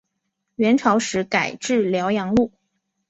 [0.55, 2.51] 元朝时改置辽阳路。